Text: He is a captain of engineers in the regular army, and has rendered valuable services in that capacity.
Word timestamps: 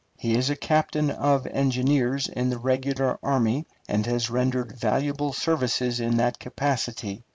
He 0.17 0.33
is 0.35 0.49
a 0.49 0.55
captain 0.55 1.11
of 1.11 1.45
engineers 1.45 2.27
in 2.27 2.49
the 2.49 2.57
regular 2.57 3.19
army, 3.21 3.67
and 3.87 4.03
has 4.07 4.31
rendered 4.31 4.71
valuable 4.71 5.31
services 5.31 5.99
in 5.99 6.17
that 6.17 6.39
capacity. 6.39 7.23